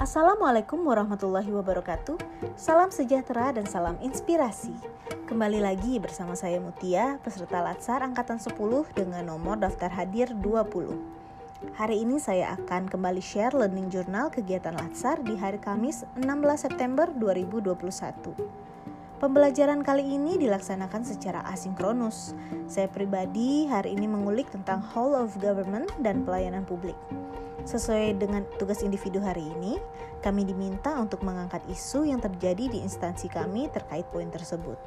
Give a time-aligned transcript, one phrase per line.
[0.00, 2.16] Assalamualaikum warahmatullahi wabarakatuh.
[2.56, 4.72] Salam sejahtera dan salam inspirasi.
[5.28, 8.56] Kembali lagi bersama saya Mutia Peserta Latsar Angkatan 10
[8.96, 15.20] dengan nomor daftar hadir 20 Hari ini saya akan kembali share learning journal kegiatan Latsar
[15.20, 16.24] di hari Kamis 16
[16.56, 17.76] September 2021
[19.20, 22.32] Pembelajaran kali ini dilaksanakan secara asinkronus.
[22.64, 26.96] Saya pribadi hari ini mengulik tentang whole of government dan pelayanan publik.
[27.68, 29.76] Sesuai dengan tugas individu hari ini,
[30.24, 34.80] kami diminta untuk mengangkat isu yang terjadi di instansi kami terkait poin tersebut.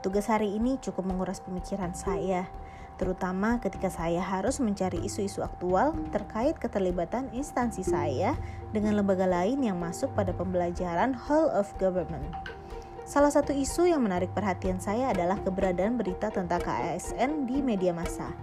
[0.00, 2.48] Tugas hari ini cukup menguras pemikiran saya,
[2.96, 8.40] terutama ketika saya harus mencari isu-isu aktual terkait keterlibatan instansi saya
[8.72, 12.24] dengan lembaga lain yang masuk pada pembelajaran whole of government.
[13.06, 18.34] Salah satu isu yang menarik perhatian saya adalah keberadaan berita tentang KASN di media massa.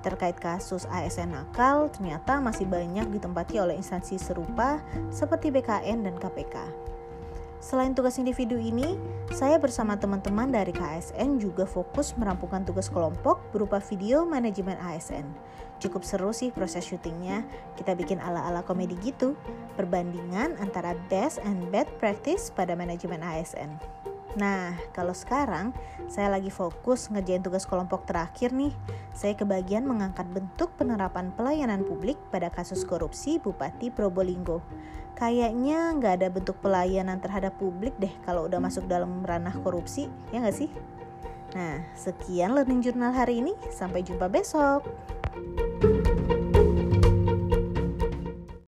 [0.00, 4.80] Terkait kasus ASN nakal, ternyata masih banyak ditempati oleh instansi serupa
[5.12, 6.56] seperti BKN dan KPK.
[7.56, 9.00] Selain tugas individu ini,
[9.32, 15.24] saya bersama teman-teman dari KSN juga fokus merampungkan tugas kelompok berupa video manajemen ASN.
[15.80, 17.44] Cukup seru sih proses syutingnya,
[17.76, 19.36] kita bikin ala-ala komedi gitu,
[19.76, 23.76] perbandingan antara best and bad practice pada manajemen ASN.
[24.36, 25.72] Nah, kalau sekarang
[26.12, 28.70] saya lagi fokus ngerjain tugas kelompok terakhir nih.
[29.16, 34.60] Saya kebagian mengangkat bentuk penerapan pelayanan publik pada kasus korupsi Bupati Probolinggo.
[35.16, 40.44] Kayaknya nggak ada bentuk pelayanan terhadap publik deh kalau udah masuk dalam ranah korupsi, ya
[40.44, 40.68] nggak sih?
[41.56, 43.56] Nah, sekian learning journal hari ini.
[43.72, 44.84] Sampai jumpa besok.